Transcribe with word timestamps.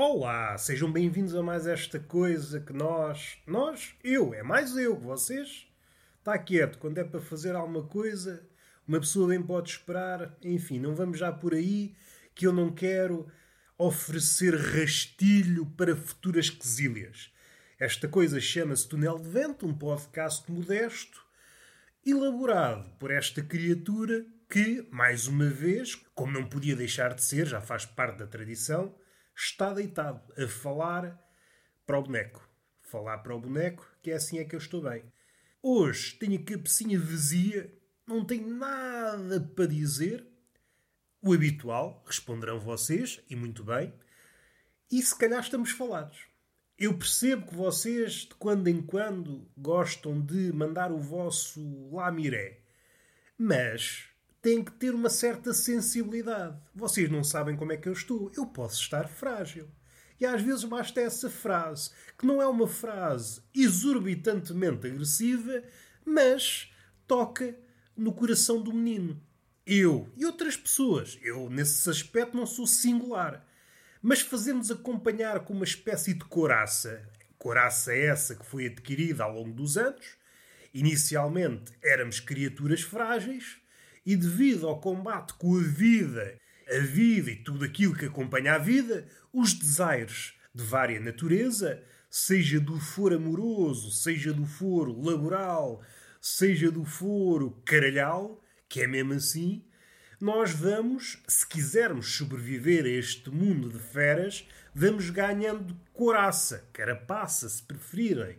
Olá, 0.00 0.56
sejam 0.56 0.92
bem-vindos 0.92 1.34
a 1.34 1.42
mais 1.42 1.66
esta 1.66 1.98
coisa 1.98 2.60
que 2.60 2.72
nós. 2.72 3.36
Nós? 3.44 3.96
Eu, 4.04 4.32
é 4.32 4.44
mais 4.44 4.76
eu 4.76 4.96
que 4.96 5.02
vocês. 5.04 5.66
Está 6.20 6.38
quieto, 6.38 6.78
quando 6.78 6.98
é 6.98 7.02
para 7.02 7.20
fazer 7.20 7.56
alguma 7.56 7.82
coisa, 7.82 8.48
uma 8.86 9.00
pessoa 9.00 9.30
bem 9.30 9.42
pode 9.42 9.70
esperar. 9.70 10.38
Enfim, 10.40 10.78
não 10.78 10.94
vamos 10.94 11.18
já 11.18 11.32
por 11.32 11.52
aí 11.52 11.96
que 12.32 12.46
eu 12.46 12.52
não 12.52 12.72
quero 12.72 13.26
oferecer 13.76 14.54
rastilho 14.54 15.66
para 15.66 15.96
futuras 15.96 16.48
quesílias. 16.48 17.32
Esta 17.76 18.06
coisa 18.06 18.40
chama-se 18.40 18.88
Túnel 18.88 19.18
de 19.18 19.28
Vento, 19.28 19.66
um 19.66 19.76
podcast 19.76 20.48
modesto, 20.48 21.26
elaborado 22.06 22.88
por 23.00 23.10
esta 23.10 23.42
criatura 23.42 24.24
que, 24.48 24.86
mais 24.92 25.26
uma 25.26 25.48
vez, 25.48 25.96
como 26.14 26.30
não 26.30 26.48
podia 26.48 26.76
deixar 26.76 27.14
de 27.14 27.24
ser, 27.24 27.48
já 27.48 27.60
faz 27.60 27.84
parte 27.84 28.18
da 28.18 28.28
tradição 28.28 28.94
está 29.38 29.72
deitado 29.72 30.20
a 30.36 30.48
falar 30.48 31.16
para 31.86 31.98
o 31.98 32.02
boneco. 32.02 32.48
Falar 32.82 33.18
para 33.18 33.36
o 33.36 33.40
boneco, 33.40 33.88
que 34.02 34.10
é 34.10 34.14
assim 34.14 34.38
é 34.38 34.44
que 34.44 34.54
eu 34.54 34.58
estou 34.58 34.82
bem. 34.82 35.04
Hoje 35.62 36.14
tenho 36.14 36.40
a 36.40 36.44
cabecinha 36.44 36.98
vazia, 36.98 37.72
não 38.06 38.24
tenho 38.24 38.48
nada 38.48 39.40
para 39.40 39.66
dizer. 39.66 40.26
O 41.22 41.32
habitual, 41.32 42.02
responderão 42.06 42.58
vocês, 42.58 43.20
e 43.28 43.36
muito 43.36 43.62
bem. 43.62 43.92
E 44.90 45.00
se 45.02 45.16
calhar 45.16 45.40
estamos 45.40 45.70
falados. 45.70 46.26
Eu 46.78 46.96
percebo 46.96 47.46
que 47.46 47.54
vocês, 47.54 48.12
de 48.12 48.34
quando 48.36 48.68
em 48.68 48.80
quando, 48.80 49.48
gostam 49.56 50.20
de 50.20 50.52
mandar 50.52 50.90
o 50.92 50.98
vosso 50.98 51.90
lamiré. 51.92 52.60
Mas 53.36 54.08
tem 54.48 54.64
que 54.64 54.72
ter 54.72 54.94
uma 54.94 55.10
certa 55.10 55.52
sensibilidade. 55.52 56.56
Vocês 56.74 57.10
não 57.10 57.22
sabem 57.22 57.54
como 57.54 57.70
é 57.70 57.76
que 57.76 57.86
eu 57.86 57.92
estou. 57.92 58.32
Eu 58.34 58.46
posso 58.46 58.80
estar 58.80 59.06
frágil. 59.06 59.68
E 60.18 60.24
às 60.24 60.40
vezes 60.40 60.64
basta 60.64 61.02
essa 61.02 61.28
frase, 61.28 61.90
que 62.16 62.24
não 62.24 62.40
é 62.40 62.46
uma 62.48 62.66
frase 62.66 63.42
exorbitantemente 63.54 64.86
agressiva, 64.86 65.62
mas 66.02 66.72
toca 67.06 67.54
no 67.94 68.10
coração 68.10 68.62
do 68.62 68.72
menino. 68.72 69.22
Eu 69.66 70.10
e 70.16 70.24
outras 70.24 70.56
pessoas, 70.56 71.18
eu 71.20 71.50
nesse 71.50 71.90
aspecto 71.90 72.34
não 72.34 72.46
sou 72.46 72.66
singular, 72.66 73.46
mas 74.00 74.22
fazemos 74.22 74.70
acompanhar 74.70 75.40
com 75.40 75.52
uma 75.52 75.64
espécie 75.64 76.14
de 76.14 76.24
coraça, 76.24 77.06
coraça 77.36 77.94
essa 77.94 78.34
que 78.34 78.46
foi 78.46 78.64
adquirida 78.64 79.24
ao 79.24 79.34
longo 79.34 79.52
dos 79.52 79.76
anos. 79.76 80.16
Inicialmente 80.72 81.70
éramos 81.82 82.18
criaturas 82.18 82.80
frágeis, 82.80 83.58
e 84.04 84.16
devido 84.16 84.66
ao 84.66 84.80
combate 84.80 85.34
com 85.34 85.58
a 85.58 85.62
vida, 85.62 86.38
a 86.68 86.78
vida 86.80 87.30
e 87.30 87.36
tudo 87.36 87.64
aquilo 87.64 87.94
que 87.94 88.06
acompanha 88.06 88.54
a 88.54 88.58
vida, 88.58 89.06
os 89.32 89.52
desaires 89.52 90.34
de 90.54 90.64
vária 90.64 91.00
natureza, 91.00 91.82
seja 92.10 92.58
do 92.58 92.78
foro 92.78 93.16
amoroso, 93.16 93.90
seja 93.90 94.32
do 94.32 94.46
foro 94.46 95.00
laboral, 95.00 95.82
seja 96.20 96.70
do 96.70 96.84
foro 96.84 97.62
caralhal, 97.64 98.42
que 98.68 98.82
é 98.82 98.86
mesmo 98.86 99.14
assim, 99.14 99.64
nós 100.20 100.50
vamos, 100.50 101.22
se 101.28 101.46
quisermos 101.46 102.16
sobreviver 102.16 102.84
a 102.84 102.88
este 102.88 103.30
mundo 103.30 103.68
de 103.68 103.78
feras, 103.78 104.46
vamos 104.74 105.10
ganhando 105.10 105.78
coraça, 105.92 106.68
carapaça, 106.72 107.48
se 107.48 107.62
preferirem. 107.62 108.38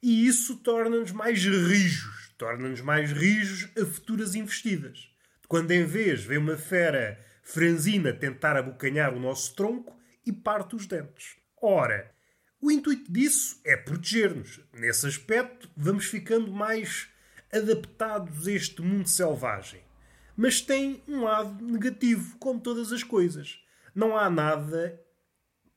E 0.00 0.26
isso 0.26 0.56
torna-nos 0.56 1.10
mais 1.10 1.44
rijos 1.44 2.25
torna-nos 2.36 2.80
mais 2.80 3.12
rijos 3.12 3.68
a 3.76 3.84
futuras 3.84 4.34
investidas. 4.34 5.10
Quando 5.48 5.70
em 5.70 5.84
vez 5.84 6.24
vem 6.24 6.38
uma 6.38 6.56
fera 6.56 7.18
franzina 7.42 8.12
tentar 8.12 8.56
abocanhar 8.56 9.14
o 9.14 9.20
nosso 9.20 9.54
tronco 9.54 9.96
e 10.24 10.32
parte 10.32 10.74
os 10.74 10.86
dentes. 10.86 11.36
Ora, 11.62 12.12
o 12.60 12.70
intuito 12.70 13.10
disso 13.12 13.60
é 13.64 13.76
proteger-nos. 13.76 14.60
Nesse 14.72 15.06
aspecto, 15.06 15.70
vamos 15.76 16.06
ficando 16.06 16.50
mais 16.50 17.08
adaptados 17.52 18.48
a 18.48 18.52
este 18.52 18.82
mundo 18.82 19.08
selvagem. 19.08 19.80
Mas 20.36 20.60
tem 20.60 21.02
um 21.06 21.22
lado 21.22 21.64
negativo, 21.64 22.36
como 22.38 22.60
todas 22.60 22.92
as 22.92 23.02
coisas. 23.02 23.60
Não 23.94 24.16
há 24.16 24.28
nada 24.28 25.00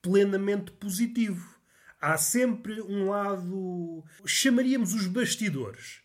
plenamente 0.02 0.72
positivo. 0.72 1.58
Há 2.02 2.18
sempre 2.18 2.82
um 2.82 3.10
lado. 3.10 4.04
chamaríamos 4.26 4.94
os 4.94 5.06
bastidores. 5.06 6.02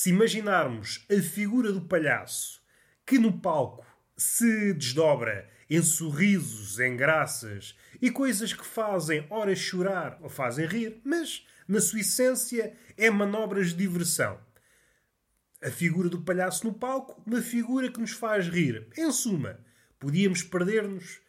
Se 0.00 0.10
imaginarmos 0.10 1.04
a 1.10 1.20
figura 1.20 1.72
do 1.72 1.80
palhaço 1.80 2.62
que 3.04 3.18
no 3.18 3.40
palco 3.40 3.84
se 4.16 4.72
desdobra 4.72 5.50
em 5.68 5.82
sorrisos, 5.82 6.78
em 6.78 6.96
graças 6.96 7.76
e 8.00 8.08
coisas 8.08 8.52
que 8.52 8.64
fazem 8.64 9.26
ora 9.28 9.56
chorar 9.56 10.16
ou 10.22 10.28
fazem 10.28 10.66
rir, 10.66 11.00
mas 11.02 11.44
na 11.66 11.80
sua 11.80 11.98
essência 11.98 12.76
é 12.96 13.10
manobras 13.10 13.70
de 13.70 13.78
diversão. 13.78 14.38
A 15.60 15.68
figura 15.68 16.08
do 16.08 16.22
palhaço 16.22 16.64
no 16.64 16.74
palco, 16.74 17.20
uma 17.26 17.42
figura 17.42 17.90
que 17.90 18.00
nos 18.00 18.12
faz 18.12 18.46
rir. 18.46 18.86
Em 18.96 19.10
suma, 19.10 19.58
podíamos 19.98 20.44
perder-nos 20.44 21.20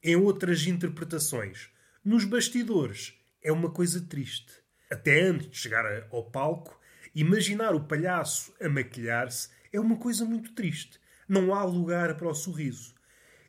em 0.00 0.14
outras 0.14 0.64
interpretações. 0.68 1.68
Nos 2.04 2.24
bastidores 2.24 3.20
é 3.42 3.50
uma 3.50 3.72
coisa 3.72 4.00
triste. 4.00 4.52
Até 4.88 5.22
antes 5.22 5.50
de 5.50 5.56
chegar 5.56 6.06
ao 6.12 6.30
palco, 6.30 6.80
Imaginar 7.14 7.76
o 7.76 7.84
palhaço 7.84 8.52
a 8.60 8.68
maquilhar-se 8.68 9.48
é 9.72 9.78
uma 9.78 9.96
coisa 9.96 10.24
muito 10.24 10.52
triste. 10.52 10.98
Não 11.28 11.54
há 11.54 11.62
lugar 11.62 12.16
para 12.16 12.28
o 12.28 12.34
sorriso. 12.34 12.92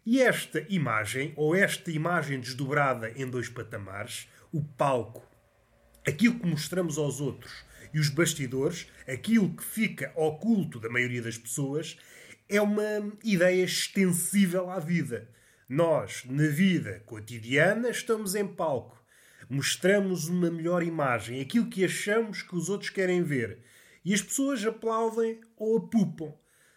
E 0.05 0.21
esta 0.21 0.63
imagem, 0.69 1.33
ou 1.35 1.55
esta 1.55 1.89
imagem 1.89 2.39
desdobrada 2.39 3.11
em 3.15 3.27
dois 3.27 3.49
patamares, 3.49 4.29
o 4.53 4.63
palco, 4.63 5.27
aquilo 6.07 6.39
que 6.39 6.45
mostramos 6.45 6.99
aos 6.99 7.19
outros, 7.19 7.65
e 7.91 7.99
os 7.99 8.09
bastidores, 8.09 8.87
aquilo 9.07 9.55
que 9.55 9.63
fica 9.63 10.11
oculto 10.15 10.79
da 10.79 10.89
maioria 10.89 11.23
das 11.23 11.37
pessoas, 11.37 11.97
é 12.47 12.61
uma 12.61 13.11
ideia 13.23 13.63
extensível 13.63 14.69
à 14.69 14.77
vida. 14.77 15.27
Nós, 15.67 16.23
na 16.25 16.47
vida 16.47 17.01
cotidiana, 17.07 17.89
estamos 17.89 18.35
em 18.35 18.45
palco 18.45 19.03
mostramos 19.49 20.27
uma 20.27 20.49
melhor 20.49 20.83
imagem, 20.83 21.41
aquilo 21.41 21.69
que 21.69 21.85
achamos 21.85 22.41
que 22.41 22.55
os 22.55 22.69
outros 22.69 22.89
querem 22.89 23.23
ver. 23.23 23.59
E 24.03 24.13
as 24.13 24.21
pessoas 24.21 24.63
aplaudem 24.65 25.41
ou 25.57 25.77
apupam. 25.77 26.33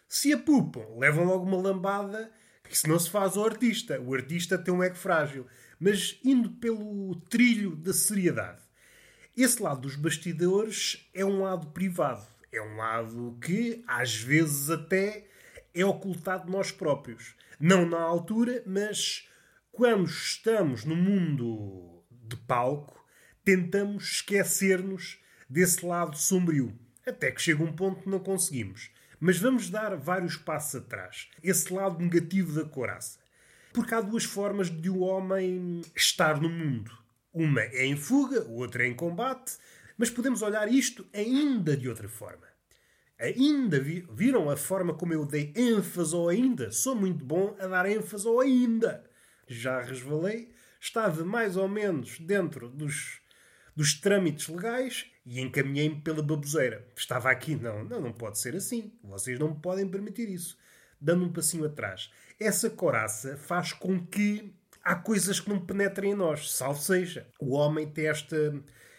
Se 0.07 0.33
apupam, 0.33 0.97
levam 0.97 1.25
logo 1.25 1.45
uma 1.45 1.61
lambada, 1.61 2.31
que 2.67 2.77
se 2.77 2.87
não 2.87 2.99
se 2.99 3.09
faz 3.09 3.37
ao 3.37 3.45
artista. 3.45 3.99
O 4.01 4.13
artista 4.13 4.57
tem 4.57 4.73
um 4.73 4.83
ego 4.83 4.95
frágil. 4.95 5.45
Mas 5.79 6.19
indo 6.23 6.49
pelo 6.51 7.15
trilho 7.29 7.75
da 7.75 7.93
seriedade. 7.93 8.61
Esse 9.37 9.61
lado 9.61 9.81
dos 9.81 9.95
bastidores 9.95 11.09
é 11.13 11.23
um 11.23 11.43
lado 11.43 11.67
privado. 11.67 12.27
É 12.51 12.61
um 12.61 12.75
lado 12.77 13.37
que, 13.41 13.83
às 13.87 14.15
vezes, 14.15 14.69
até 14.69 15.27
é 15.73 15.85
ocultado 15.85 16.45
de 16.45 16.51
nós 16.51 16.71
próprios. 16.71 17.35
Não 17.59 17.85
na 17.85 18.01
altura, 18.01 18.63
mas 18.65 19.27
quando 19.71 20.05
estamos 20.05 20.83
no 20.83 20.95
mundo 20.95 21.88
de 22.29 22.37
palco, 22.37 23.05
tentamos 23.43 24.11
esquecer-nos 24.13 25.19
desse 25.49 25.85
lado 25.85 26.17
sombrio. 26.17 26.77
Até 27.05 27.31
que 27.31 27.41
chega 27.41 27.63
um 27.63 27.73
ponto 27.73 28.03
que 28.03 28.09
não 28.09 28.19
conseguimos. 28.19 28.91
Mas 29.19 29.37
vamos 29.37 29.69
dar 29.69 29.97
vários 29.97 30.37
passos 30.37 30.75
atrás. 30.75 31.27
Esse 31.43 31.73
lado 31.73 31.99
negativo 31.99 32.53
da 32.53 32.69
coraça. 32.69 33.19
Porque 33.73 33.93
há 33.93 34.01
duas 34.01 34.23
formas 34.23 34.69
de 34.69 34.89
o 34.89 34.99
homem 34.99 35.81
estar 35.95 36.39
no 36.39 36.49
mundo. 36.49 36.91
Uma 37.33 37.61
é 37.61 37.85
em 37.85 37.95
fuga, 37.95 38.43
outra 38.49 38.83
é 38.83 38.87
em 38.87 38.93
combate, 38.93 39.57
mas 39.97 40.09
podemos 40.09 40.41
olhar 40.41 40.71
isto 40.71 41.05
ainda 41.13 41.75
de 41.75 41.89
outra 41.89 42.07
forma. 42.07 42.47
Ainda 43.19 43.79
vi, 43.79 44.07
viram 44.11 44.49
a 44.49 44.55
forma 44.55 44.93
como 44.93 45.13
eu 45.13 45.25
dei 45.25 45.53
ênfase 45.55 46.15
ao 46.15 46.29
ainda? 46.29 46.71
Sou 46.71 46.95
muito 46.95 47.23
bom 47.23 47.55
a 47.59 47.67
dar 47.67 47.85
ênfase 47.85 48.25
ao 48.25 48.39
ainda. 48.39 49.03
Já 49.45 49.81
resvalei 49.81 50.53
estava 50.79 51.23
mais 51.23 51.57
ou 51.57 51.67
menos 51.67 52.19
dentro 52.19 52.69
dos, 52.69 53.21
dos 53.75 53.93
trâmites 53.93 54.47
legais 54.47 55.05
e 55.25 55.39
encaminhei-me 55.39 56.01
pela 56.01 56.23
baboseira. 56.23 56.87
Estava 56.95 57.29
aqui, 57.29 57.55
não, 57.55 57.83
não, 57.83 58.01
não 58.01 58.13
pode 58.13 58.39
ser 58.39 58.55
assim. 58.55 58.91
Vocês 59.03 59.37
não 59.37 59.49
me 59.49 59.59
podem 59.59 59.87
permitir 59.87 60.29
isso. 60.29 60.57
Dando 60.99 61.25
um 61.25 61.31
passinho 61.31 61.65
atrás. 61.65 62.11
Essa 62.39 62.69
coraça 62.69 63.37
faz 63.37 63.73
com 63.73 64.05
que 64.05 64.53
há 64.83 64.95
coisas 64.95 65.39
que 65.39 65.49
não 65.49 65.59
penetrem 65.59 66.11
em 66.11 66.15
nós. 66.15 66.51
Salve 66.51 66.81
seja. 66.81 67.27
O 67.39 67.53
homem 67.53 67.87
tem 67.87 68.07
esta. 68.07 68.53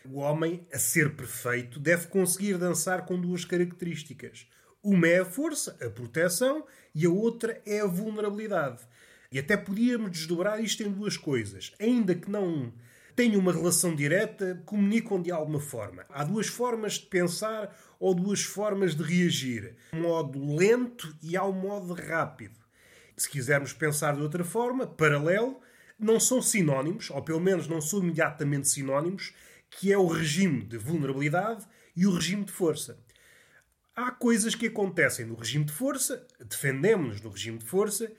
O 0.05 0.21
homem, 0.21 0.67
a 0.73 0.79
ser 0.79 1.15
perfeito, 1.15 1.79
deve 1.79 2.07
conseguir 2.07 2.57
dançar 2.57 3.05
com 3.05 3.21
duas 3.21 3.45
características. 3.45 4.47
Uma 4.83 5.09
é 5.09 5.21
a 5.21 5.25
força, 5.27 5.77
a 5.85 5.91
proteção, 5.91 6.67
e 6.95 7.05
a 7.05 7.11
outra 7.11 7.61
é 7.67 7.81
a 7.81 7.87
vulnerabilidade. 7.87 8.83
E 9.33 9.39
até 9.39 9.57
podíamos 9.57 10.11
desdobrar 10.11 10.61
isto 10.61 10.83
em 10.83 10.91
duas 10.91 11.17
coisas. 11.17 11.73
Ainda 11.79 12.17
que 12.17 12.29
não 12.29 12.73
tenham 13.15 13.41
uma 13.41 13.53
relação 13.53 13.95
direta, 13.95 14.61
comunicam 14.67 15.23
de 15.23 15.31
alguma 15.31 15.61
forma. 15.61 16.05
Há 16.09 16.25
duas 16.25 16.49
formas 16.49 16.95
de 16.95 17.07
pensar 17.07 17.77
ou 18.01 18.13
duas 18.13 18.43
formas 18.43 18.97
de 18.97 19.05
reagir. 19.05 19.77
Um 19.93 20.01
modo 20.01 20.57
lento 20.57 21.17
e 21.23 21.37
há 21.37 21.45
um 21.45 21.53
modo 21.53 21.95
rápido. 21.95 22.59
Se 23.17 23.31
quisermos 23.31 23.73
pensar 23.73 24.17
de 24.17 24.23
outra 24.23 24.43
forma, 24.43 24.85
paralelo, 24.85 25.61
não 25.97 26.19
são 26.19 26.43
sinónimos, 26.43 27.09
ou 27.11 27.23
pelo 27.23 27.41
menos 27.41 27.69
não 27.69 27.81
são 27.81 28.01
imediatamente 28.01 28.69
sinónimos, 28.69 29.33
que 29.71 29.93
é 29.93 29.99
o 29.99 30.07
regime 30.07 30.65
de 30.65 30.77
vulnerabilidade 30.77 31.65
e 31.95 32.05
o 32.05 32.13
regime 32.13 32.45
de 32.45 32.51
força. 32.51 32.99
Há 33.95 34.11
coisas 34.11 34.57
que 34.57 34.67
acontecem 34.67 35.27
no 35.27 35.35
regime 35.35 35.67
de 35.67 35.73
força, 35.73 36.27
defendemos-nos 36.41 37.21
no 37.21 37.31
regime 37.31 37.59
de 37.59 37.67
força, 37.67 38.11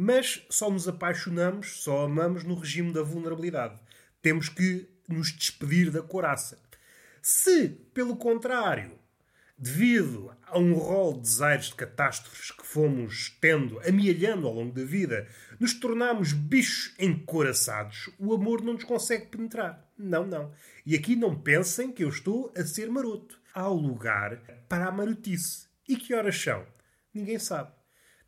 mas 0.00 0.46
só 0.48 0.70
nos 0.70 0.86
apaixonamos, 0.86 1.82
só 1.82 2.04
amamos 2.04 2.44
no 2.44 2.54
regime 2.54 2.92
da 2.92 3.02
vulnerabilidade. 3.02 3.80
Temos 4.22 4.48
que 4.48 4.88
nos 5.08 5.32
despedir 5.32 5.90
da 5.90 6.00
coraça. 6.00 6.56
Se, 7.20 7.68
pelo 7.68 8.14
contrário, 8.14 8.92
devido 9.58 10.30
a 10.46 10.56
um 10.56 10.74
rol 10.74 11.14
de 11.14 11.22
desaires 11.22 11.66
de 11.66 11.74
catástrofes 11.74 12.52
que 12.52 12.64
fomos 12.64 13.36
tendo, 13.40 13.80
amealhando 13.80 14.46
ao 14.46 14.54
longo 14.54 14.72
da 14.72 14.84
vida, 14.84 15.26
nos 15.58 15.74
tornamos 15.74 16.32
bichos 16.32 16.94
encoraçados, 16.96 18.08
o 18.20 18.32
amor 18.32 18.62
não 18.62 18.74
nos 18.74 18.84
consegue 18.84 19.26
penetrar. 19.26 19.84
Não, 19.98 20.24
não. 20.24 20.52
E 20.86 20.94
aqui 20.94 21.16
não 21.16 21.34
pensem 21.34 21.90
que 21.90 22.04
eu 22.04 22.08
estou 22.08 22.52
a 22.56 22.64
ser 22.64 22.88
maroto. 22.88 23.36
Há 23.52 23.66
lugar 23.66 24.36
para 24.68 24.86
a 24.86 24.92
marotice. 24.92 25.66
E 25.88 25.96
que 25.96 26.14
horas 26.14 26.40
são? 26.40 26.64
Ninguém 27.12 27.40
sabe. 27.40 27.77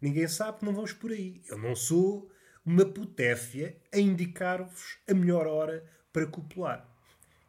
Ninguém 0.00 0.26
sabe 0.26 0.64
não 0.64 0.72
vamos 0.72 0.92
por 0.92 1.10
aí. 1.10 1.42
Eu 1.48 1.58
não 1.58 1.76
sou 1.76 2.30
uma 2.64 2.84
putéfia 2.84 3.76
a 3.92 3.98
indicar-vos 3.98 4.98
a 5.08 5.14
melhor 5.14 5.46
hora 5.46 5.84
para 6.12 6.26
copular. 6.26 6.88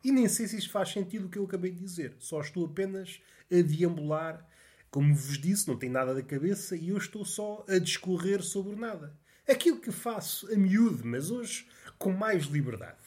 E 0.04 0.12
nem 0.12 0.28
sei 0.28 0.48
se 0.48 0.58
isto 0.58 0.72
faz 0.72 0.90
sentido 0.90 1.28
o 1.28 1.30
que 1.30 1.38
eu 1.38 1.46
acabei 1.46 1.72
de 1.72 1.80
dizer. 1.80 2.16
Só 2.20 2.42
estou 2.42 2.66
apenas 2.66 3.22
a 3.52 3.62
deambular. 3.62 4.46
Como 4.90 5.16
vos 5.16 5.38
disse, 5.38 5.68
não 5.68 5.78
tem 5.78 5.90
nada 5.90 6.14
da 6.14 6.22
cabeça 6.22 6.76
e 6.76 6.90
eu 6.90 6.98
estou 6.98 7.24
só 7.24 7.64
a 7.70 7.78
discorrer 7.78 8.42
sobre 8.42 8.76
nada. 8.76 9.16
Aquilo 9.48 9.80
que 9.80 9.92
faço 9.92 10.52
a 10.52 10.56
miúdo, 10.56 11.06
mas 11.06 11.32
hoje 11.32 11.68
com 11.98 12.12
mais 12.12 12.46
liberdade. 12.46 12.98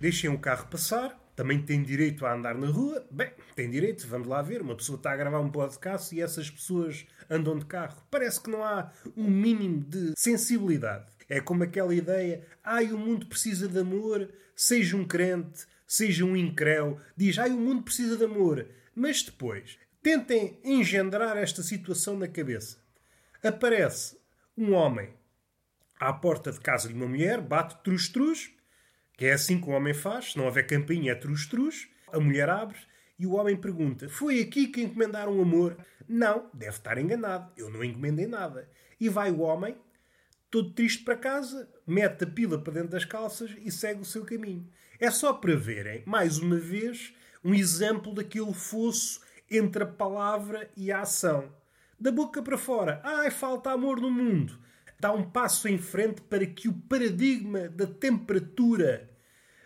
Deixem 0.00 0.28
o 0.28 0.38
carro 0.38 0.68
passar, 0.68 1.18
também 1.36 1.60
tem 1.60 1.82
direito 1.82 2.24
a 2.24 2.34
andar 2.34 2.54
na 2.54 2.66
rua. 2.66 3.06
Bem, 3.10 3.30
tem 3.54 3.70
direito, 3.70 4.08
vamos 4.08 4.26
lá 4.26 4.40
ver. 4.40 4.62
Uma 4.62 4.74
pessoa 4.74 4.96
está 4.96 5.12
a 5.12 5.16
gravar 5.16 5.38
um 5.40 5.50
podcast 5.50 6.16
e 6.16 6.22
essas 6.22 6.50
pessoas 6.50 7.06
andam 7.28 7.58
de 7.58 7.66
carro. 7.66 8.02
Parece 8.10 8.40
que 8.40 8.50
não 8.50 8.64
há 8.64 8.90
um 9.14 9.28
mínimo 9.28 9.84
de 9.84 10.14
sensibilidade. 10.16 11.04
É 11.28 11.38
como 11.38 11.62
aquela 11.62 11.94
ideia: 11.94 12.42
ai, 12.64 12.90
o 12.90 12.98
mundo 12.98 13.26
precisa 13.26 13.68
de 13.68 13.78
amor, 13.78 14.28
seja 14.56 14.96
um 14.96 15.04
crente, 15.04 15.66
seja 15.86 16.24
um 16.24 16.34
incréu. 16.34 16.98
Diz, 17.14 17.38
ai, 17.38 17.50
o 17.50 17.58
mundo 17.58 17.82
precisa 17.82 18.16
de 18.16 18.24
amor. 18.24 18.66
Mas 18.94 19.22
depois, 19.22 19.78
tentem 20.02 20.58
engendrar 20.64 21.36
esta 21.36 21.62
situação 21.62 22.18
na 22.18 22.26
cabeça. 22.26 22.78
Aparece 23.42 24.16
um 24.56 24.72
homem 24.72 25.10
à 26.00 26.14
porta 26.14 26.50
de 26.50 26.60
casa 26.60 26.88
de 26.88 26.94
uma 26.94 27.06
mulher, 27.06 27.42
bate 27.42 27.76
trus-trus, 27.84 28.55
que 29.16 29.26
é 29.26 29.32
assim 29.32 29.60
que 29.60 29.68
o 29.68 29.72
homem 29.72 29.94
faz, 29.94 30.32
se 30.32 30.38
não 30.38 30.44
houver 30.44 30.66
campainha 30.66 31.12
é 31.12 31.14
trus-trus, 31.14 31.88
a 32.12 32.20
mulher 32.20 32.48
abre 32.48 32.78
e 33.18 33.26
o 33.26 33.34
homem 33.34 33.56
pergunta: 33.56 34.08
Foi 34.08 34.40
aqui 34.40 34.68
que 34.68 34.82
encomendaram 34.82 35.40
amor? 35.40 35.76
Não, 36.08 36.50
deve 36.52 36.76
estar 36.76 36.98
enganado, 36.98 37.50
eu 37.56 37.70
não 37.70 37.82
encomendei 37.82 38.26
nada. 38.26 38.68
E 39.00 39.08
vai 39.08 39.30
o 39.30 39.40
homem, 39.40 39.76
todo 40.50 40.72
triste 40.72 41.02
para 41.02 41.16
casa, 41.16 41.68
mete 41.86 42.24
a 42.24 42.26
pila 42.26 42.58
para 42.58 42.74
dentro 42.74 42.90
das 42.90 43.04
calças 43.04 43.54
e 43.58 43.70
segue 43.70 44.02
o 44.02 44.04
seu 44.04 44.24
caminho. 44.24 44.68
É 44.98 45.10
só 45.10 45.32
para 45.32 45.56
verem, 45.56 46.02
mais 46.06 46.38
uma 46.38 46.56
vez, 46.56 47.12
um 47.44 47.54
exemplo 47.54 48.14
daquele 48.14 48.52
fosso 48.54 49.20
entre 49.50 49.82
a 49.82 49.86
palavra 49.86 50.70
e 50.76 50.90
a 50.90 51.00
ação. 51.00 51.52
Da 51.98 52.10
boca 52.10 52.42
para 52.42 52.58
fora, 52.58 53.00
ai, 53.02 53.30
falta 53.30 53.70
amor 53.70 54.00
no 54.00 54.10
mundo. 54.10 54.58
Dá 54.98 55.12
um 55.12 55.22
passo 55.22 55.68
em 55.68 55.78
frente 55.78 56.22
para 56.22 56.46
que 56.46 56.68
o 56.68 56.72
paradigma 56.72 57.68
da 57.68 57.86
temperatura 57.86 59.10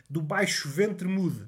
do 0.09 0.21
baixo 0.21 0.69
ventre 0.69 1.06
mude. 1.06 1.47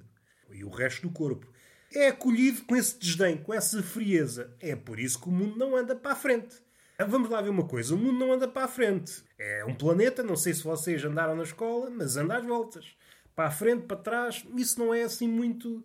E 0.52 0.64
o 0.64 0.70
resto 0.70 1.08
do 1.08 1.12
corpo. 1.12 1.50
É 1.94 2.08
acolhido 2.08 2.62
com 2.62 2.76
esse 2.76 2.98
desdém, 2.98 3.36
com 3.36 3.52
essa 3.52 3.82
frieza. 3.82 4.56
É 4.60 4.76
por 4.76 4.98
isso 4.98 5.20
que 5.20 5.28
o 5.28 5.32
mundo 5.32 5.58
não 5.58 5.76
anda 5.76 5.96
para 5.96 6.12
a 6.12 6.16
frente. 6.16 6.56
Vamos 7.08 7.28
lá 7.28 7.40
ver 7.40 7.50
uma 7.50 7.66
coisa: 7.66 7.94
o 7.94 7.98
mundo 7.98 8.18
não 8.18 8.32
anda 8.32 8.46
para 8.46 8.64
a 8.64 8.68
frente. 8.68 9.24
É 9.38 9.64
um 9.64 9.74
planeta, 9.74 10.22
não 10.22 10.36
sei 10.36 10.54
se 10.54 10.62
vocês 10.62 11.04
andaram 11.04 11.34
na 11.34 11.42
escola, 11.42 11.90
mas 11.90 12.16
anda 12.16 12.36
às 12.36 12.44
voltas. 12.44 12.86
Para 13.34 13.48
a 13.48 13.50
frente, 13.50 13.86
para 13.86 13.96
trás, 13.96 14.46
isso 14.56 14.78
não 14.78 14.94
é 14.94 15.02
assim 15.02 15.26
muito. 15.26 15.84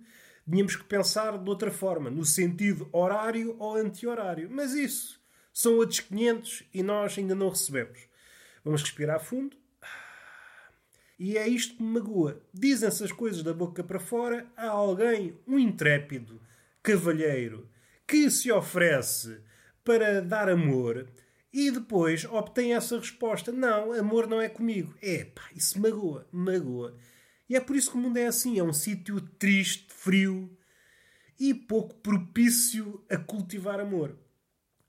Tínhamos 0.49 0.75
que 0.75 0.83
pensar 0.83 1.37
de 1.37 1.49
outra 1.49 1.71
forma, 1.71 2.09
no 2.09 2.23
sentido 2.23 2.87
horário 2.91 3.55
ou 3.59 3.75
anti-horário. 3.75 4.47
Mas 4.51 4.73
isso 4.73 5.19
são 5.57 5.77
outros 5.77 6.01
500 6.01 6.65
e 6.71 6.83
nós 6.83 7.17
ainda 7.17 7.33
não 7.33 7.49
recebemos. 7.49 7.97
Vamos 8.63 8.83
respirar 8.83 9.19
fundo. 9.19 9.57
E 11.17 11.35
é 11.35 11.47
isto 11.47 11.75
que 11.75 11.81
me 11.81 11.93
magoa. 11.93 12.39
Dizem-se 12.53 13.03
as 13.03 13.11
coisas 13.11 13.41
da 13.41 13.55
boca 13.55 13.83
para 13.83 13.99
fora 13.99 14.45
a 14.55 14.67
alguém, 14.67 15.35
um 15.47 15.57
intrépido, 15.57 16.39
cavalheiro, 16.83 17.67
que 18.05 18.29
se 18.29 18.51
oferece 18.51 19.41
para 19.83 20.21
dar 20.21 20.47
amor 20.47 21.09
e 21.51 21.71
depois 21.71 22.23
obtém 22.25 22.75
essa 22.75 22.99
resposta: 22.99 23.51
Não, 23.51 23.93
amor 23.93 24.27
não 24.27 24.39
é 24.39 24.47
comigo. 24.47 24.93
É 25.01 25.25
pá, 25.25 25.49
isso 25.55 25.81
magoa, 25.81 26.27
magoa. 26.31 26.95
E 27.49 27.55
é 27.55 27.59
por 27.59 27.75
isso 27.75 27.89
que 27.89 27.97
o 27.97 27.99
mundo 27.99 28.17
é 28.17 28.27
assim: 28.27 28.59
é 28.59 28.63
um 28.63 28.73
sítio 28.73 29.19
triste, 29.19 29.87
frio 29.91 30.55
e 31.39 31.51
pouco 31.51 31.95
propício 31.95 33.03
a 33.09 33.17
cultivar 33.17 33.79
amor. 33.79 34.15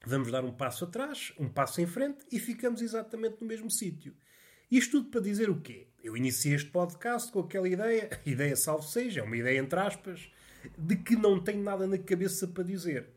Vamos 0.09 0.33
dar 0.33 0.43
um 0.43 0.51
passo 0.51 0.87
atrás, 0.87 1.35
um 1.39 1.51
passo 1.51 1.83
em 1.83 1.87
frente 1.87 2.25
e 2.33 2.39
ficamos 2.39 2.81
exatamente 2.81 3.43
no 3.43 3.47
mesmo 3.47 3.71
sítio. 3.71 4.15
Isto 4.71 4.93
tudo 4.93 5.11
para 5.11 5.21
dizer 5.21 5.51
o 5.51 5.61
quê? 5.61 5.89
Eu 6.03 6.17
iniciei 6.17 6.55
este 6.55 6.71
podcast 6.71 7.31
com 7.31 7.41
aquela 7.41 7.69
ideia, 7.69 8.09
ideia 8.25 8.57
salvo 8.57 8.85
seja, 8.85 9.21
é 9.21 9.23
uma 9.23 9.37
ideia 9.37 9.59
entre 9.59 9.79
aspas, 9.79 10.33
de 10.79 10.97
que 10.97 11.15
não 11.15 11.39
tenho 11.39 11.63
nada 11.63 11.87
na 11.87 11.99
cabeça 11.99 12.49
para 12.49 12.65
dizer. 12.65 13.11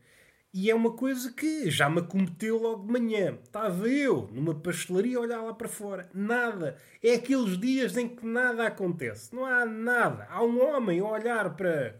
E 0.52 0.70
é 0.70 0.74
uma 0.74 0.92
coisa 0.92 1.32
que 1.32 1.70
já 1.70 1.88
me 1.88 2.00
acometeu 2.00 2.58
logo 2.58 2.86
de 2.86 2.92
manhã. 2.92 3.38
Estava 3.42 3.88
eu 3.88 4.28
numa 4.30 4.54
pastelaria 4.54 5.16
a 5.16 5.22
olhar 5.22 5.40
lá 5.40 5.54
para 5.54 5.68
fora. 5.68 6.10
Nada. 6.12 6.76
É 7.02 7.14
aqueles 7.14 7.56
dias 7.56 7.96
em 7.96 8.06
que 8.06 8.26
nada 8.26 8.66
acontece. 8.66 9.34
Não 9.34 9.46
há 9.46 9.64
nada. 9.64 10.26
Há 10.28 10.44
um 10.44 10.62
homem 10.62 11.00
a 11.00 11.06
olhar 11.06 11.56
para, 11.56 11.98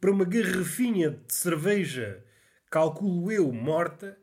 para 0.00 0.10
uma 0.10 0.24
garrafinha 0.24 1.10
de 1.10 1.34
cerveja, 1.34 2.24
calculo 2.70 3.30
eu, 3.30 3.52
morta. 3.52 4.18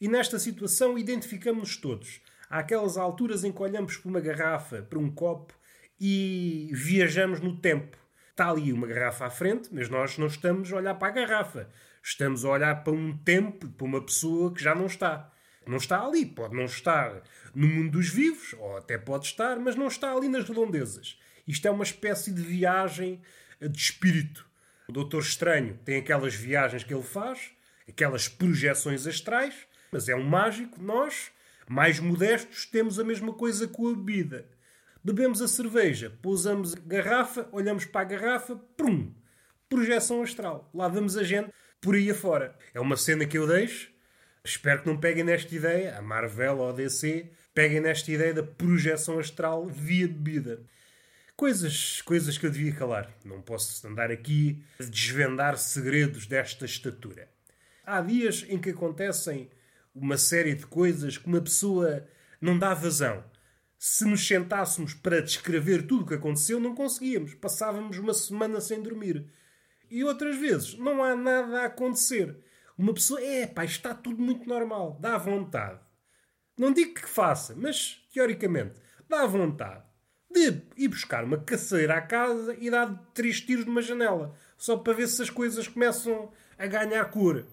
E 0.00 0.08
nesta 0.08 0.38
situação 0.38 0.96
identificamos-nos 0.98 1.76
todos. 1.76 2.20
Há 2.48 2.60
aquelas 2.60 2.96
alturas 2.96 3.44
em 3.44 3.52
que 3.52 3.62
olhamos 3.62 3.96
para 3.96 4.08
uma 4.08 4.20
garrafa, 4.20 4.82
para 4.82 4.98
um 4.98 5.10
copo 5.10 5.54
e 6.00 6.70
viajamos 6.72 7.40
no 7.40 7.56
tempo. 7.56 7.96
Está 8.30 8.48
ali 8.50 8.72
uma 8.72 8.86
garrafa 8.86 9.26
à 9.26 9.30
frente, 9.30 9.68
mas 9.70 9.88
nós 9.88 10.16
não 10.16 10.26
estamos 10.26 10.72
a 10.72 10.76
olhar 10.76 10.94
para 10.94 11.08
a 11.08 11.26
garrafa 11.26 11.68
Estamos 12.02 12.44
a 12.44 12.48
olhar 12.48 12.82
para 12.82 12.92
um 12.92 13.16
tempo, 13.16 13.68
para 13.68 13.84
uma 13.84 14.02
pessoa 14.02 14.52
que 14.54 14.62
já 14.62 14.74
não 14.74 14.86
está. 14.86 15.30
Não 15.66 15.76
está 15.76 16.02
ali, 16.02 16.24
pode 16.24 16.56
não 16.56 16.64
estar 16.64 17.22
no 17.54 17.66
mundo 17.66 17.92
dos 17.92 18.08
vivos, 18.08 18.54
ou 18.54 18.78
até 18.78 18.96
pode 18.96 19.26
estar, 19.26 19.58
mas 19.58 19.76
não 19.76 19.86
está 19.86 20.12
ali 20.12 20.28
nas 20.28 20.48
redondezas. 20.48 21.18
Isto 21.46 21.68
é 21.68 21.70
uma 21.70 21.84
espécie 21.84 22.32
de 22.32 22.40
viagem 22.40 23.20
de 23.60 23.78
espírito. 23.78 24.48
O 24.88 24.92
Doutor 24.92 25.20
Estranho 25.20 25.78
tem 25.84 25.98
aquelas 25.98 26.34
viagens 26.34 26.82
que 26.82 26.94
ele 26.94 27.02
faz, 27.02 27.50
aquelas 27.86 28.28
projeções 28.28 29.06
astrais, 29.06 29.54
mas 29.90 30.08
é 30.08 30.14
um 30.14 30.22
mágico. 30.22 30.80
Nós, 30.82 31.30
mais 31.68 31.98
modestos, 31.98 32.66
temos 32.66 32.98
a 32.98 33.04
mesma 33.04 33.32
coisa 33.32 33.66
com 33.66 33.88
a 33.88 33.94
bebida. 33.94 34.46
Bebemos 35.02 35.40
a 35.40 35.48
cerveja, 35.48 36.12
pousamos 36.20 36.74
a 36.74 36.78
garrafa, 36.80 37.48
olhamos 37.52 37.84
para 37.86 38.02
a 38.02 38.04
garrafa, 38.04 38.56
prum! 38.76 39.14
Projeção 39.68 40.22
astral. 40.22 40.68
Lá 40.74 40.88
vamos 40.88 41.16
a 41.16 41.22
gente 41.22 41.50
por 41.80 41.94
aí 41.94 42.10
afora. 42.10 42.54
É 42.74 42.80
uma 42.80 42.96
cena 42.96 43.24
que 43.24 43.38
eu 43.38 43.46
deixo. 43.46 43.90
Espero 44.44 44.82
que 44.82 44.88
não 44.88 44.98
peguem 44.98 45.24
nesta 45.24 45.54
ideia, 45.54 45.96
a 45.96 46.02
Marvel 46.02 46.58
ou 46.58 46.70
a 46.70 46.72
DC, 46.72 47.30
peguem 47.54 47.80
nesta 47.80 48.10
ideia 48.10 48.34
da 48.34 48.42
projeção 48.42 49.18
astral 49.18 49.66
via 49.66 50.08
bebida. 50.08 50.62
Coisas, 51.36 52.02
coisas 52.02 52.36
que 52.36 52.44
eu 52.44 52.50
devia 52.50 52.72
calar. 52.72 53.10
Não 53.24 53.40
posso 53.40 53.86
andar 53.86 54.10
aqui 54.10 54.62
a 54.78 54.84
desvendar 54.84 55.56
segredos 55.56 56.26
desta 56.26 56.66
estatura. 56.66 57.28
Há 57.84 58.02
dias 58.02 58.44
em 58.48 58.58
que 58.58 58.70
acontecem 58.70 59.48
uma 59.94 60.16
série 60.16 60.54
de 60.54 60.66
coisas 60.66 61.18
que 61.18 61.26
uma 61.26 61.40
pessoa 61.40 62.06
não 62.40 62.58
dá 62.58 62.74
vazão. 62.74 63.24
Se 63.78 64.04
nos 64.04 64.26
sentássemos 64.26 64.94
para 64.94 65.22
descrever 65.22 65.86
tudo 65.86 66.04
o 66.04 66.06
que 66.06 66.14
aconteceu, 66.14 66.60
não 66.60 66.74
conseguíamos. 66.74 67.34
Passávamos 67.34 67.98
uma 67.98 68.12
semana 68.12 68.60
sem 68.60 68.82
dormir. 68.82 69.26
E 69.90 70.04
outras 70.04 70.36
vezes 70.36 70.78
não 70.78 71.02
há 71.02 71.16
nada 71.16 71.62
a 71.62 71.66
acontecer. 71.66 72.36
Uma 72.76 72.94
pessoa, 72.94 73.20
é 73.22 73.46
pá, 73.46 73.64
está 73.64 73.94
tudo 73.94 74.22
muito 74.22 74.48
normal, 74.48 74.98
dá 75.00 75.18
vontade. 75.18 75.80
Não 76.56 76.72
digo 76.72 76.94
que 76.94 77.08
faça, 77.08 77.54
mas 77.56 78.06
teoricamente, 78.12 78.80
dá 79.08 79.26
vontade 79.26 79.90
de 80.30 80.62
ir 80.76 80.88
buscar 80.88 81.24
uma 81.24 81.38
caceira 81.38 81.96
à 81.96 82.00
casa 82.00 82.56
e 82.60 82.70
dar 82.70 83.10
três 83.12 83.40
tiros 83.40 83.64
numa 83.64 83.82
janela, 83.82 84.34
só 84.56 84.76
para 84.76 84.92
ver 84.92 85.08
se 85.08 85.22
as 85.22 85.30
coisas 85.30 85.66
começam 85.66 86.30
a 86.56 86.66
ganhar 86.66 87.04
cor. 87.06 87.44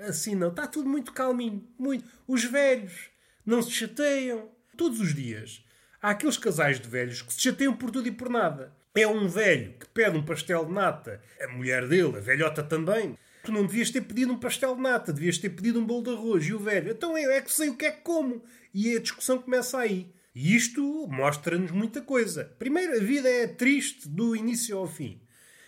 Assim 0.00 0.34
não, 0.34 0.48
está 0.48 0.66
tudo 0.66 0.88
muito 0.88 1.12
calminho, 1.12 1.66
muito. 1.78 2.04
Os 2.26 2.44
velhos 2.44 3.10
não 3.44 3.62
se 3.62 3.70
chateiam. 3.70 4.48
Todos 4.76 5.00
os 5.00 5.14
dias 5.14 5.62
Há 6.02 6.10
aqueles 6.10 6.38
casais 6.38 6.80
de 6.80 6.88
velhos 6.88 7.20
que 7.20 7.30
se 7.30 7.42
chateiam 7.42 7.76
por 7.76 7.90
tudo 7.90 8.08
e 8.08 8.10
por 8.10 8.30
nada. 8.30 8.72
É 8.94 9.06
um 9.06 9.28
velho 9.28 9.74
que 9.78 9.86
pede 9.88 10.16
um 10.16 10.24
pastel 10.24 10.64
de 10.64 10.72
nata, 10.72 11.20
a 11.38 11.48
mulher 11.48 11.86
dele, 11.86 12.16
a 12.16 12.20
velhota 12.20 12.62
também. 12.62 13.18
Tu 13.44 13.52
não 13.52 13.66
devias 13.66 13.90
ter 13.90 14.00
pedido 14.00 14.32
um 14.32 14.38
pastel 14.38 14.74
de 14.74 14.80
nata, 14.80 15.12
devias 15.12 15.36
ter 15.36 15.50
pedido 15.50 15.78
um 15.78 15.84
bolo 15.84 16.04
de 16.04 16.10
arroz. 16.10 16.46
E 16.46 16.54
o 16.54 16.58
velho, 16.58 16.90
então 16.90 17.18
eu 17.18 17.30
é 17.30 17.42
que 17.42 17.52
sei 17.52 17.68
o 17.68 17.76
que 17.76 17.84
é 17.84 17.92
que 17.92 18.00
como. 18.00 18.42
E 18.72 18.96
a 18.96 19.00
discussão 19.00 19.38
começa 19.38 19.78
aí. 19.78 20.10
E 20.34 20.56
isto 20.56 21.06
mostra-nos 21.08 21.70
muita 21.70 22.00
coisa. 22.00 22.44
Primeiro, 22.58 22.96
a 22.96 23.00
vida 23.00 23.28
é 23.28 23.46
triste 23.46 24.08
do 24.08 24.34
início 24.34 24.78
ao 24.78 24.86
fim. 24.86 25.20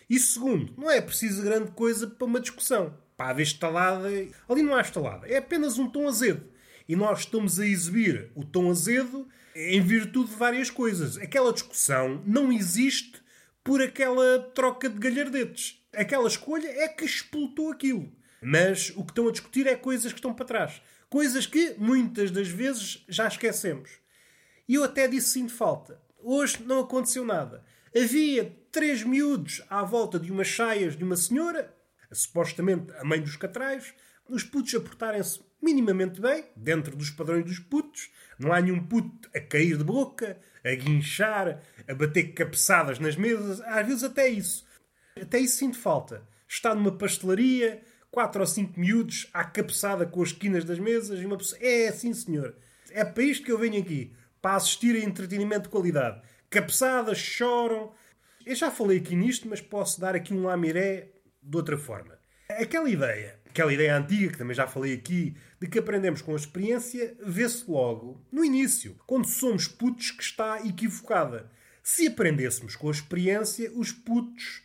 E 0.08 0.18
segundo, 0.18 0.72
não 0.78 0.90
é 0.90 1.02
preciso 1.02 1.42
grande 1.42 1.72
coisa 1.72 2.06
para 2.06 2.26
uma 2.26 2.40
discussão. 2.40 2.96
Para 3.22 3.30
haver 3.30 3.44
estalada. 3.44 4.08
Ali 4.48 4.62
não 4.62 4.74
há 4.74 4.80
estalada. 4.80 5.28
É 5.28 5.36
apenas 5.36 5.78
um 5.78 5.88
tom 5.88 6.08
azedo. 6.08 6.44
E 6.88 6.96
nós 6.96 7.20
estamos 7.20 7.60
a 7.60 7.64
exibir 7.64 8.32
o 8.34 8.44
tom 8.44 8.68
azedo 8.68 9.28
em 9.54 9.80
virtude 9.80 10.30
de 10.30 10.36
várias 10.36 10.70
coisas. 10.70 11.16
Aquela 11.18 11.52
discussão 11.52 12.20
não 12.26 12.50
existe 12.50 13.22
por 13.62 13.80
aquela 13.80 14.40
troca 14.56 14.88
de 14.88 14.98
galhardetes. 14.98 15.80
Aquela 15.94 16.26
escolha 16.26 16.66
é 16.66 16.88
que 16.88 17.04
explotou 17.04 17.70
aquilo. 17.70 18.12
Mas 18.42 18.90
o 18.96 19.04
que 19.04 19.12
estão 19.12 19.28
a 19.28 19.30
discutir 19.30 19.68
é 19.68 19.76
coisas 19.76 20.12
que 20.12 20.18
estão 20.18 20.34
para 20.34 20.44
trás. 20.44 20.82
Coisas 21.08 21.46
que 21.46 21.76
muitas 21.78 22.32
das 22.32 22.48
vezes 22.48 23.04
já 23.08 23.28
esquecemos. 23.28 23.88
E 24.68 24.74
eu 24.74 24.82
até 24.82 25.06
disse 25.06 25.40
de 25.40 25.48
falta. 25.48 26.02
Hoje 26.18 26.60
não 26.64 26.80
aconteceu 26.80 27.24
nada. 27.24 27.64
Havia 27.96 28.52
três 28.72 29.04
miúdos 29.04 29.62
à 29.70 29.84
volta 29.84 30.18
de 30.18 30.32
umas 30.32 30.48
saias 30.48 30.96
de 30.96 31.04
uma 31.04 31.14
senhora, 31.14 31.72
supostamente 32.12 32.92
a 32.94 33.04
mãe 33.04 33.20
dos 33.20 33.36
catrais, 33.36 33.94
os 34.28 34.44
putos 34.44 34.74
a 34.74 34.80
portarem-se 34.80 35.40
minimamente 35.60 36.20
bem, 36.20 36.44
dentro 36.56 36.96
dos 36.96 37.10
padrões 37.10 37.44
dos 37.44 37.58
putos. 37.58 38.10
Não 38.38 38.52
há 38.52 38.60
nenhum 38.60 38.84
puto 38.84 39.28
a 39.34 39.40
cair 39.40 39.76
de 39.76 39.84
boca, 39.84 40.38
a 40.64 40.74
guinchar, 40.74 41.60
a 41.86 41.94
bater 41.94 42.32
cabeçadas 42.34 42.98
nas 42.98 43.16
mesas. 43.16 43.60
Às 43.60 43.86
vezes 43.86 44.02
até 44.02 44.28
isso. 44.28 44.66
Até 45.20 45.38
isso 45.38 45.56
sinto 45.56 45.78
falta. 45.78 46.26
Está 46.48 46.74
numa 46.74 46.92
pastelaria, 46.92 47.82
quatro 48.10 48.40
ou 48.40 48.46
cinco 48.46 48.78
miúdos 48.78 49.28
à 49.32 49.44
cabeçada 49.44 50.04
com 50.06 50.22
as 50.22 50.30
esquinas 50.30 50.64
das 50.64 50.78
mesas 50.78 51.20
e 51.20 51.26
uma 51.26 51.36
pessoa... 51.36 51.60
É 51.62 51.88
assim, 51.88 52.12
senhor. 52.12 52.56
É 52.90 53.04
para 53.04 53.22
isto 53.22 53.44
que 53.44 53.52
eu 53.52 53.58
venho 53.58 53.80
aqui. 53.80 54.14
Para 54.40 54.56
assistir 54.56 54.96
a 54.96 55.04
entretenimento 55.04 55.64
de 55.64 55.68
qualidade. 55.68 56.20
Cabeçadas, 56.50 57.18
choram. 57.18 57.92
Eu 58.44 58.56
já 58.56 58.70
falei 58.70 58.98
aqui 58.98 59.14
nisto, 59.14 59.48
mas 59.48 59.60
posso 59.60 60.00
dar 60.00 60.16
aqui 60.16 60.34
um 60.34 60.44
lamiré 60.44 61.11
de 61.42 61.56
outra 61.56 61.76
forma. 61.76 62.18
Aquela 62.48 62.88
ideia 62.88 63.42
aquela 63.52 63.72
ideia 63.72 63.96
antiga, 63.96 64.32
que 64.32 64.38
também 64.38 64.56
já 64.56 64.66
falei 64.66 64.94
aqui, 64.94 65.36
de 65.60 65.68
que 65.68 65.78
aprendemos 65.78 66.22
com 66.22 66.32
a 66.32 66.36
experiência, 66.36 67.14
vê-se 67.22 67.70
logo, 67.70 68.20
no 68.32 68.44
início, 68.44 68.96
quando 69.06 69.26
somos 69.26 69.68
putos, 69.68 70.10
que 70.10 70.22
está 70.22 70.66
equivocada. 70.66 71.50
Se 71.82 72.06
aprendêssemos 72.06 72.74
com 72.74 72.88
a 72.88 72.92
experiência, 72.92 73.70
os 73.74 73.92
putos 73.92 74.62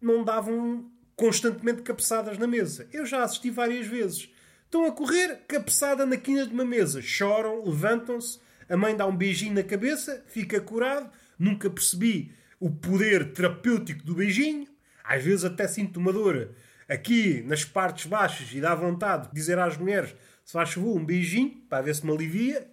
não 0.00 0.22
davam 0.22 0.90
constantemente 1.16 1.80
cabeçadas 1.80 2.36
na 2.36 2.46
mesa. 2.46 2.86
Eu 2.92 3.06
já 3.06 3.24
assisti 3.24 3.50
várias 3.50 3.86
vezes. 3.86 4.28
Estão 4.64 4.84
a 4.84 4.92
correr, 4.92 5.40
cabeçada 5.48 6.04
na 6.04 6.18
quina 6.18 6.46
de 6.46 6.52
uma 6.52 6.64
mesa. 6.64 7.00
Choram, 7.00 7.64
levantam-se, 7.64 8.38
a 8.68 8.76
mãe 8.76 8.94
dá 8.94 9.06
um 9.06 9.16
beijinho 9.16 9.54
na 9.54 9.62
cabeça, 9.62 10.22
fica 10.26 10.60
curado. 10.60 11.10
Nunca 11.38 11.70
percebi 11.70 12.32
o 12.60 12.70
poder 12.70 13.32
terapêutico 13.32 14.04
do 14.04 14.14
beijinho. 14.14 14.68
Às 15.06 15.22
vezes 15.22 15.44
até 15.44 15.68
sinto 15.68 15.98
uma 15.98 16.12
dor 16.12 16.50
aqui 16.88 17.42
nas 17.42 17.64
partes 17.64 18.06
baixas 18.06 18.52
e 18.52 18.60
dá 18.60 18.74
vontade 18.74 19.28
de 19.28 19.34
dizer 19.34 19.58
às 19.58 19.76
mulheres 19.76 20.14
se 20.44 20.52
faz 20.52 20.72
favor 20.72 20.96
um 20.96 21.04
beijinho 21.04 21.62
para 21.68 21.82
ver 21.82 21.94
se 21.94 22.06
me 22.06 22.12
alivia 22.12 22.66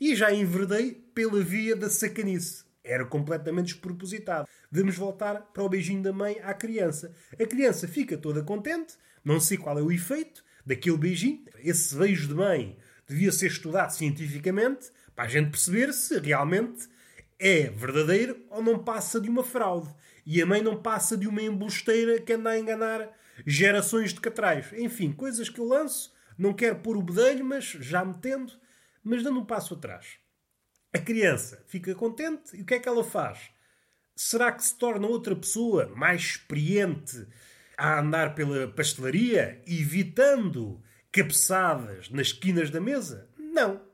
e 0.00 0.14
já 0.14 0.32
enverdei 0.32 0.92
pela 1.14 1.42
via 1.42 1.74
da 1.74 1.90
sacanice. 1.90 2.64
Era 2.84 3.04
completamente 3.04 3.72
despropositado. 3.72 4.48
Vamos 4.70 4.96
voltar 4.96 5.40
para 5.52 5.62
o 5.62 5.68
beijinho 5.68 6.02
da 6.02 6.12
mãe 6.12 6.38
à 6.42 6.54
criança. 6.54 7.12
A 7.38 7.44
criança 7.44 7.88
fica 7.88 8.16
toda 8.16 8.42
contente, 8.42 8.94
não 9.24 9.40
sei 9.40 9.58
qual 9.58 9.78
é 9.78 9.82
o 9.82 9.92
efeito 9.92 10.44
daquele 10.64 10.96
beijinho. 10.96 11.44
Esse 11.58 11.96
beijo 11.96 12.28
de 12.28 12.34
mãe 12.34 12.78
devia 13.06 13.32
ser 13.32 13.48
estudado 13.48 13.90
cientificamente 13.90 14.90
para 15.14 15.24
a 15.24 15.28
gente 15.28 15.50
perceber 15.50 15.92
se 15.92 16.18
realmente 16.20 16.88
é 17.38 17.70
verdadeiro 17.70 18.44
ou 18.50 18.62
não 18.62 18.78
passa 18.78 19.20
de 19.20 19.28
uma 19.28 19.42
fraude. 19.42 19.88
E 20.30 20.42
a 20.42 20.46
mãe 20.46 20.60
não 20.60 20.76
passa 20.76 21.16
de 21.16 21.26
uma 21.26 21.40
embusteira 21.40 22.20
que 22.20 22.34
anda 22.34 22.50
a 22.50 22.58
enganar 22.58 23.10
gerações 23.46 24.12
de 24.12 24.20
catrais. 24.20 24.70
Enfim, 24.74 25.10
coisas 25.10 25.48
que 25.48 25.58
eu 25.58 25.64
lanço, 25.64 26.12
não 26.36 26.52
quero 26.52 26.80
pôr 26.80 26.98
o 26.98 27.02
bedelho, 27.02 27.42
mas 27.42 27.64
já 27.64 28.04
metendo, 28.04 28.52
mas 29.02 29.22
dando 29.22 29.40
um 29.40 29.44
passo 29.46 29.72
atrás. 29.72 30.18
A 30.92 30.98
criança 30.98 31.64
fica 31.66 31.94
contente 31.94 32.54
e 32.54 32.60
o 32.60 32.66
que 32.66 32.74
é 32.74 32.78
que 32.78 32.86
ela 32.86 33.02
faz? 33.02 33.48
Será 34.14 34.52
que 34.52 34.62
se 34.62 34.76
torna 34.76 35.06
outra 35.06 35.34
pessoa 35.34 35.90
mais 35.96 36.20
experiente 36.20 37.26
a 37.78 37.98
andar 37.98 38.34
pela 38.34 38.68
pastelaria, 38.68 39.62
evitando 39.66 40.82
cabeçadas 41.10 42.10
nas 42.10 42.26
esquinas 42.26 42.68
da 42.70 42.82
mesa? 42.82 43.30
Não. 43.38 43.87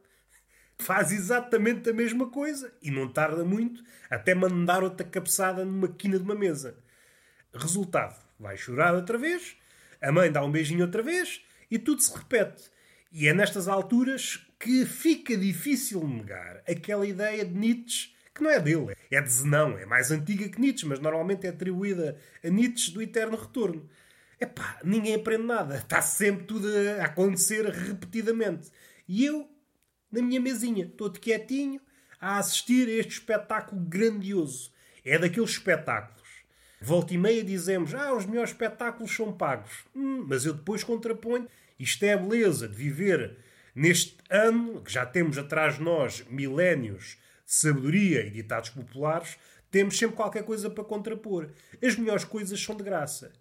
Faz 0.78 1.12
exatamente 1.12 1.90
a 1.90 1.94
mesma 1.94 2.28
coisa 2.28 2.72
e 2.82 2.90
não 2.90 3.08
tarda 3.08 3.44
muito 3.44 3.82
até 4.10 4.34
mandar 4.34 4.82
outra 4.82 5.06
cabeçada 5.06 5.64
numa 5.64 5.88
quina 5.88 6.18
de 6.18 6.24
uma 6.24 6.34
mesa. 6.34 6.76
Resultado: 7.52 8.16
vai 8.38 8.56
chorar 8.56 8.94
outra 8.94 9.16
vez, 9.16 9.56
a 10.00 10.10
mãe 10.10 10.30
dá 10.30 10.44
um 10.44 10.50
beijinho 10.50 10.84
outra 10.84 11.02
vez 11.02 11.42
e 11.70 11.78
tudo 11.78 12.02
se 12.02 12.16
repete. 12.16 12.70
E 13.10 13.28
é 13.28 13.32
nestas 13.32 13.68
alturas 13.68 14.44
que 14.58 14.84
fica 14.84 15.36
difícil 15.36 16.06
negar 16.06 16.62
aquela 16.68 17.06
ideia 17.06 17.44
de 17.44 17.54
Nietzsche, 17.54 18.12
que 18.34 18.42
não 18.42 18.50
é 18.50 18.58
dele, 18.58 18.96
é 19.10 19.20
de 19.20 19.30
Zenão, 19.30 19.78
é 19.78 19.86
mais 19.86 20.10
antiga 20.10 20.48
que 20.48 20.60
Nietzsche, 20.60 20.84
mas 20.84 20.98
normalmente 20.98 21.46
é 21.46 21.50
atribuída 21.50 22.16
a 22.42 22.48
Nietzsche 22.48 22.90
do 22.90 23.00
Eterno 23.00 23.36
Retorno. 23.36 23.88
Epá, 24.40 24.80
ninguém 24.82 25.14
aprende 25.14 25.44
nada, 25.44 25.76
está 25.76 26.02
sempre 26.02 26.44
tudo 26.44 26.68
a 27.00 27.04
acontecer 27.04 27.64
repetidamente. 27.66 28.70
E 29.06 29.24
eu, 29.24 29.48
na 30.14 30.22
minha 30.22 30.40
mesinha, 30.40 30.90
todo 30.96 31.20
quietinho, 31.20 31.80
a 32.20 32.38
assistir 32.38 32.88
a 32.88 32.92
este 32.92 33.12
espetáculo 33.12 33.80
grandioso. 33.82 34.72
É 35.04 35.18
daqueles 35.18 35.50
espetáculos 35.50 36.24
Volta 36.84 37.14
e 37.14 37.18
meia 37.18 37.42
dizemos, 37.42 37.94
ah, 37.94 38.12
os 38.12 38.26
melhores 38.26 38.50
espetáculos 38.50 39.10
são 39.10 39.32
pagos. 39.32 39.86
Hum, 39.96 40.26
mas 40.28 40.44
eu 40.44 40.52
depois 40.52 40.84
contraponho, 40.84 41.48
isto 41.78 42.04
é 42.04 42.12
a 42.12 42.18
beleza 42.18 42.68
de 42.68 42.74
viver 42.74 43.38
neste 43.74 44.18
ano, 44.28 44.82
que 44.82 44.92
já 44.92 45.06
temos 45.06 45.38
atrás 45.38 45.76
de 45.76 45.82
nós 45.82 46.22
milénios 46.28 47.16
de 47.46 47.54
sabedoria 47.54 48.26
e 48.26 48.30
ditados 48.30 48.68
populares, 48.68 49.38
temos 49.70 49.96
sempre 49.96 50.14
qualquer 50.14 50.44
coisa 50.44 50.68
para 50.68 50.84
contrapor. 50.84 51.48
As 51.82 51.96
melhores 51.96 52.24
coisas 52.24 52.62
são 52.62 52.76
de 52.76 52.84
graça. 52.84 53.32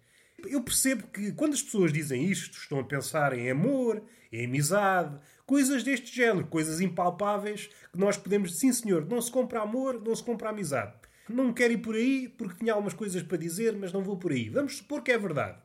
Eu 0.48 0.62
percebo 0.62 1.06
que 1.08 1.32
quando 1.32 1.54
as 1.54 1.62
pessoas 1.62 1.92
dizem 1.92 2.24
isto, 2.24 2.58
estão 2.58 2.78
a 2.78 2.84
pensar 2.84 3.36
em 3.36 3.50
amor, 3.50 4.02
em 4.32 4.44
amizade, 4.44 5.18
coisas 5.46 5.82
deste 5.82 6.14
género, 6.14 6.46
coisas 6.46 6.80
impalpáveis 6.80 7.68
que 7.92 7.98
nós 7.98 8.16
podemos 8.16 8.50
dizer, 8.50 8.60
sim 8.60 8.72
senhor, 8.72 9.06
não 9.06 9.20
se 9.20 9.30
compra 9.30 9.62
amor, 9.62 10.02
não 10.02 10.14
se 10.14 10.22
compra 10.22 10.50
amizade. 10.50 10.94
Não 11.28 11.52
quero 11.52 11.72
ir 11.72 11.78
por 11.78 11.94
aí 11.94 12.28
porque 12.28 12.58
tinha 12.58 12.72
algumas 12.72 12.92
coisas 12.92 13.22
para 13.22 13.38
dizer, 13.38 13.74
mas 13.76 13.92
não 13.92 14.02
vou 14.02 14.16
por 14.16 14.32
aí. 14.32 14.48
Vamos 14.48 14.76
supor 14.76 15.02
que 15.02 15.12
é 15.12 15.18
verdade. 15.18 15.58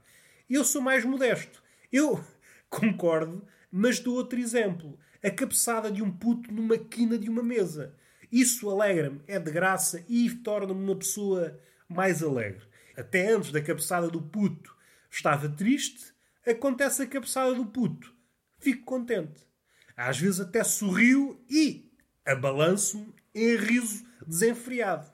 Eu 0.49 0.63
sou 0.63 0.81
mais 0.81 1.03
modesto. 1.03 1.61
Eu 1.91 2.23
concordo, 2.69 3.45
mas 3.71 3.99
dou 3.99 4.15
outro 4.15 4.39
exemplo. 4.39 4.97
A 5.21 5.29
cabeçada 5.29 5.91
de 5.91 6.01
um 6.01 6.11
puto 6.11 6.53
numa 6.53 6.77
quina 6.77 7.17
de 7.17 7.29
uma 7.29 7.43
mesa. 7.43 7.93
Isso 8.31 8.69
alegra-me, 8.69 9.21
é 9.27 9.39
de 9.39 9.51
graça 9.51 10.05
e 10.07 10.29
torna-me 10.29 10.81
uma 10.81 10.95
pessoa 10.95 11.59
mais 11.89 12.21
alegre. 12.21 12.61
Até 12.99 13.31
antes 13.31 13.53
da 13.53 13.61
cabeçada 13.61 14.09
do 14.09 14.21
puto 14.21 14.75
estava 15.09 15.47
triste, 15.47 16.13
acontece 16.45 17.01
a 17.01 17.07
cabeçada 17.07 17.55
do 17.55 17.65
puto. 17.65 18.13
Fico 18.59 18.83
contente. 18.83 19.47
Às 19.95 20.19
vezes 20.19 20.41
até 20.41 20.61
sorrio 20.65 21.41
e 21.49 21.89
abalanço-me 22.25 23.13
em 23.33 23.55
riso 23.55 24.05
desenfreado. 24.27 25.09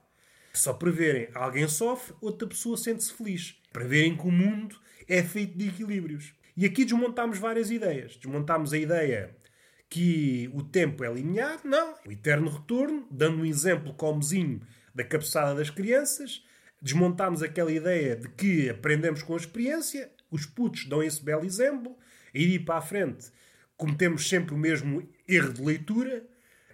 Só 0.51 0.73
para 0.73 0.89
verem, 0.89 1.29
alguém 1.35 1.67
sofre, 1.67 2.15
outra 2.21 2.47
pessoa 2.47 2.75
sente-se 2.75 3.13
feliz. 3.13 3.55
Para 3.71 3.85
verem 3.85 4.17
que 4.17 4.27
o 4.27 4.31
mundo 4.31 4.79
é 5.07 5.21
feito 5.21 5.55
de 5.55 5.67
equilíbrios. 5.67 6.33
E 6.57 6.65
aqui 6.65 6.85
desmontámos 6.85 7.37
várias 7.37 7.69
ideias. 7.69 8.15
Desmontámos 8.15 8.73
a 8.73 8.79
ideia 8.79 9.35
que 9.87 10.49
o 10.55 10.63
tempo 10.63 11.03
é 11.03 11.13
linear, 11.13 11.59
não. 11.63 11.93
O 12.03 12.11
eterno 12.11 12.49
retorno, 12.49 13.07
dando 13.11 13.41
um 13.41 13.45
exemplo 13.45 13.93
comozinho 13.93 14.59
da 14.93 15.03
cabeçada 15.03 15.53
das 15.53 15.69
crianças. 15.69 16.43
Desmontámos 16.81 17.41
aquela 17.41 17.71
ideia 17.71 18.15
de 18.15 18.29
que 18.29 18.69
aprendemos 18.69 19.23
com 19.23 19.33
a 19.33 19.37
experiência. 19.37 20.11
Os 20.29 20.45
putos 20.45 20.85
dão 20.85 21.01
esse 21.01 21.23
belo 21.23 21.45
exemplo. 21.45 21.97
E 22.33 22.55
ir 22.55 22.59
para 22.59 22.77
a 22.77 22.81
frente 22.81 23.31
cometemos 23.77 24.27
sempre 24.27 24.53
o 24.53 24.57
mesmo 24.57 25.07
erro 25.27 25.53
de 25.53 25.61
leitura. 25.61 26.25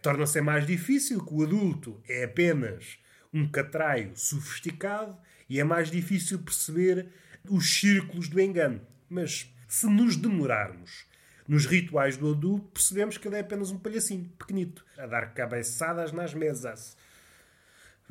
Torna-se 0.02 0.42
mais 0.42 0.66
difícil 0.66 1.24
que 1.24 1.34
o 1.34 1.44
adulto 1.44 2.02
é 2.08 2.24
apenas 2.24 2.98
um 3.34 3.48
catraio 3.48 4.12
sofisticado 4.16 5.18
e 5.48 5.60
é 5.60 5.64
mais 5.64 5.90
difícil 5.92 6.40
perceber 6.40 7.08
os 7.50 7.80
círculos 7.80 8.28
do 8.28 8.40
engano. 8.40 8.82
Mas 9.10 9.54
se 9.68 9.88
nos 9.88 10.16
demorarmos 10.16 11.06
Nos 11.48 11.66
rituais 11.66 12.16
do 12.18 12.32
adulto, 12.32 12.70
percebemos 12.70 13.18
que 13.18 13.28
ele 13.28 13.36
é 13.36 13.40
apenas 13.42 13.72
um 13.72 13.78
palhacinho, 13.78 14.30
pequenito, 14.38 14.86
a 14.98 15.06
dar 15.06 15.34
cabeçadas 15.34 16.12
nas 16.12 16.34
mesas. 16.34 16.96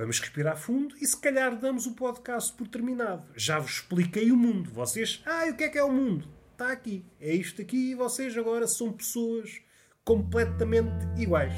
Vamos 0.00 0.18
respirar 0.18 0.56
fundo 0.56 0.94
e 0.98 1.06
se 1.06 1.14
calhar 1.14 1.54
damos 1.58 1.84
o 1.84 1.94
podcast 1.94 2.54
por 2.54 2.66
terminado. 2.66 3.22
Já 3.36 3.58
vos 3.58 3.72
expliquei 3.72 4.32
o 4.32 4.36
mundo. 4.36 4.70
Vocês, 4.70 5.22
ah, 5.26 5.44
o 5.50 5.54
que 5.54 5.64
é 5.64 5.68
que 5.68 5.76
é 5.76 5.84
o 5.84 5.92
mundo? 5.92 6.26
Está 6.52 6.72
aqui. 6.72 7.04
É 7.20 7.34
isto 7.34 7.60
aqui 7.60 7.90
e 7.90 7.94
vocês 7.94 8.34
agora 8.38 8.66
são 8.66 8.90
pessoas 8.94 9.60
completamente 10.02 11.06
iguais. 11.18 11.52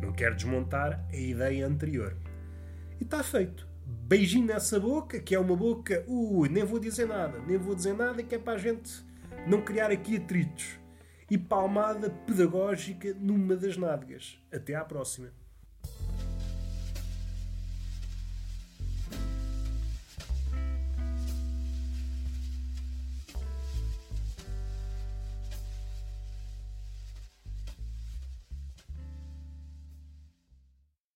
Não 0.00 0.14
quero 0.14 0.34
desmontar 0.34 1.06
a 1.12 1.14
ideia 1.14 1.66
anterior. 1.66 2.16
E 2.98 3.04
está 3.04 3.22
feito. 3.22 3.68
Beijinho 3.84 4.46
nessa 4.46 4.80
boca, 4.80 5.20
que 5.20 5.34
é 5.34 5.38
uma 5.38 5.54
boca. 5.54 6.02
Ui, 6.08 6.48
nem 6.48 6.64
vou 6.64 6.78
dizer 6.78 7.06
nada. 7.06 7.38
Nem 7.46 7.58
vou 7.58 7.74
dizer 7.74 7.92
nada, 7.92 8.22
que 8.22 8.34
é 8.34 8.38
para 8.38 8.54
a 8.54 8.58
gente 8.58 8.90
não 9.46 9.60
criar 9.60 9.90
aqui 9.90 10.16
atritos. 10.16 10.78
E 11.30 11.36
palmada 11.36 12.08
pedagógica 12.08 13.12
numa 13.20 13.54
das 13.54 13.76
nádegas. 13.76 14.40
Até 14.50 14.74
à 14.74 14.82
próxima. 14.86 15.30